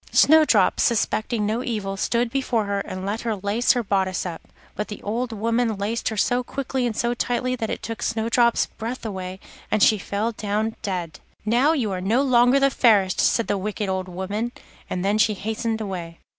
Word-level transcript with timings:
Snowdrop, 0.11 0.79
suspecting 0.79 1.45
no 1.45 1.63
evil, 1.63 1.95
stood 1.95 2.31
before 2.31 2.65
her 2.65 2.79
and 2.79 3.05
let 3.05 3.21
her 3.21 3.35
lace 3.35 3.73
her 3.73 3.83
bodice 3.83 4.25
up, 4.25 4.41
but 4.75 4.87
the 4.87 4.99
old 5.03 5.31
woman 5.31 5.75
laced 5.77 6.09
her 6.09 6.17
so 6.17 6.43
quickly 6.43 6.87
and 6.87 6.97
so 6.97 7.13
tightly 7.13 7.55
that 7.55 7.69
it 7.69 7.83
took 7.83 8.01
Snowdrop's 8.01 8.65
breath 8.65 9.05
away, 9.05 9.39
and 9.69 9.83
she 9.83 9.99
fell 9.99 10.31
down 10.31 10.75
dead. 10.81 11.19
'Now 11.45 11.73
you 11.73 11.91
are 11.91 12.01
no 12.01 12.23
longer 12.23 12.59
the 12.59 12.71
fairest,' 12.71 13.19
said 13.21 13.45
the 13.45 13.59
wicked 13.59 13.89
old 13.89 14.07
woman, 14.07 14.53
and 14.89 15.05
then 15.05 15.19
she 15.19 15.35
hastened 15.35 15.79
away. 15.79 16.17